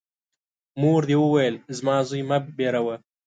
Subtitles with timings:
[0.81, 2.95] مور دي وویل: زما زوی مه بېروه!